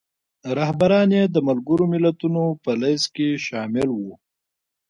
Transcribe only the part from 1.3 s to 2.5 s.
ملګرو ملتونو